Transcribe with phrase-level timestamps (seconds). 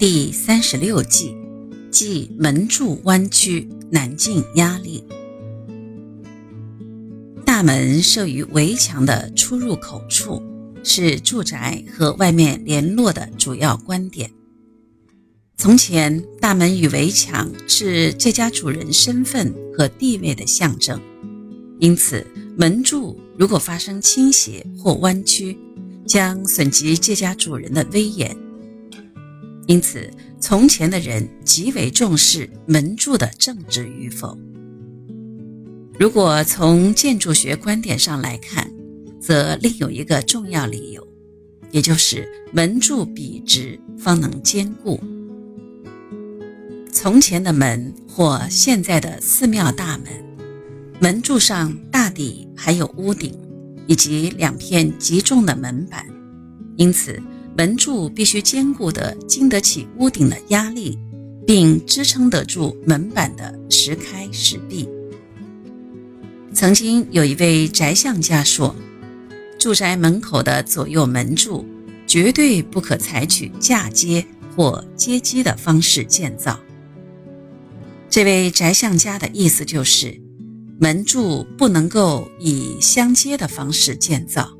[0.00, 1.36] 第三十六计，
[1.90, 5.04] 即门柱弯曲，难进压力。
[7.44, 10.42] 大门设于围墙的出入口处，
[10.82, 14.30] 是住宅和外面联络的主要观点。
[15.58, 20.98] 从前，大门与围墙是这家主人身份和地位的象征，
[21.78, 22.26] 因此
[22.56, 25.58] 门柱如果发生倾斜或弯曲，
[26.06, 28.34] 将损及这家主人的威严。
[29.70, 30.10] 因此，
[30.40, 34.36] 从前的人极为重视门柱的正直与否。
[35.96, 38.68] 如果从建筑学观点上来看，
[39.20, 41.06] 则另有一个重要理由，
[41.70, 44.98] 也就是门柱笔直方能坚固。
[46.90, 50.06] 从前的门或现在的寺庙大门，
[51.00, 53.38] 门柱上大抵还有屋顶，
[53.86, 56.04] 以及两片极重的门板，
[56.76, 57.22] 因此。
[57.60, 60.98] 门柱必须坚固的经得起屋顶的压力，
[61.46, 64.88] 并支撑得住门板的时开时闭。
[66.54, 68.74] 曾经有一位宅相家说，
[69.58, 71.66] 住宅门口的左右门柱
[72.06, 74.24] 绝对不可采取嫁接
[74.56, 76.58] 或接基的方式建造。
[78.08, 80.18] 这位宅相家的意思就是，
[80.80, 84.50] 门柱不能够以相接的方式建造。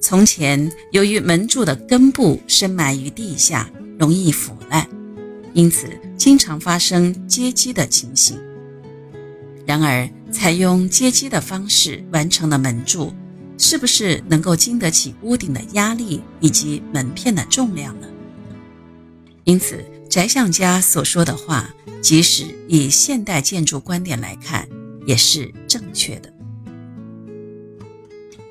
[0.00, 3.68] 从前，由于门柱的根部深埋于地下，
[3.98, 4.88] 容易腐烂，
[5.54, 8.38] 因此经常发生接基的情形。
[9.66, 13.12] 然而，采用接基的方式完成的门柱，
[13.58, 18.06] 是不是能够经得起屋顶的压力以及门片的重量呢？
[19.44, 24.66] 因此，宅相家所说的话，即使以现代建筑观点来看，
[25.06, 26.32] 也是正确的。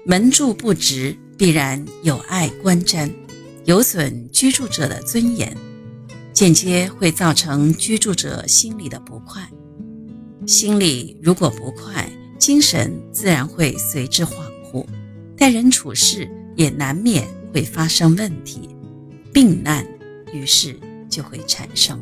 [0.06, 1.18] 门柱不直。
[1.38, 3.12] 必然有碍观瞻，
[3.66, 5.56] 有损居住者的尊严，
[6.34, 9.48] 间接会造成居住者心里的不快。
[10.48, 12.10] 心里如果不快，
[12.40, 14.32] 精神自然会随之恍
[14.72, 14.84] 惚，
[15.38, 18.70] 待人处事也难免会发生问题，
[19.32, 19.88] 病难
[20.34, 20.76] 于是
[21.08, 22.02] 就会产生。